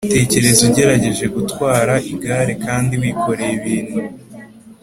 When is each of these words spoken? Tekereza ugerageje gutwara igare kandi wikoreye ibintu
Tekereza 0.15 0.61
ugerageje 0.69 1.25
gutwara 1.35 1.93
igare 2.11 2.53
kandi 2.65 2.93
wikoreye 3.01 3.53
ibintu 3.59 3.97